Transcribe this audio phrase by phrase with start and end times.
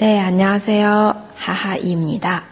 [0.00, 2.44] hey，你好，哈哈，哈哈，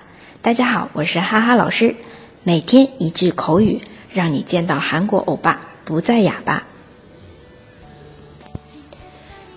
[0.42, 1.94] 大家好，我是哈哈老师。
[2.42, 3.80] 每天一句口语，
[4.12, 6.66] 让你见到韩国欧巴不再哑巴。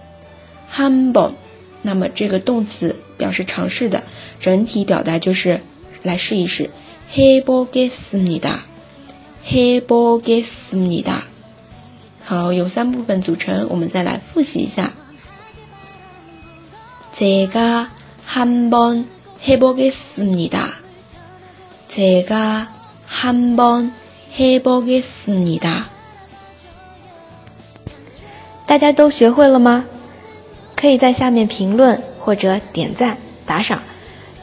[0.72, 1.34] 한 번。
[1.82, 4.04] 那么这个动词表示尝试的，
[4.40, 5.62] 整体表达就是
[6.04, 6.70] 来试一试。
[7.16, 8.64] 해보겠습니 다，
[9.48, 11.22] 해보겠습니 다。
[12.26, 14.92] 好，有三部分组成，我们再来复习一下。
[17.14, 17.88] 这个
[18.28, 19.06] 한 번。
[19.48, 20.60] 해보겠습니다.
[21.88, 22.68] 제가
[23.06, 23.94] 한번
[24.38, 25.90] 해보겠습니다.
[28.66, 29.86] 大家都学会了吗？
[30.76, 33.82] 可以在下面评论或者点赞打赏。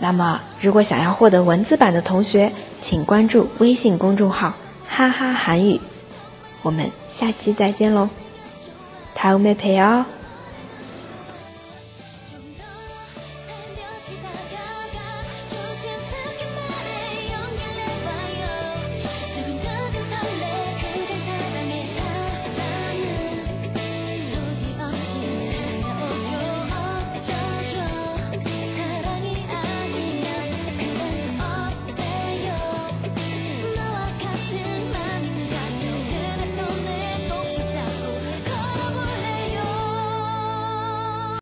[0.00, 4.54] 那么，如果想要获得文字版的同学，请关注微信公众号“
[4.88, 5.80] 哈哈韩语”。
[6.62, 8.08] 我们下期再见喽，
[9.14, 10.04] 다음에봬요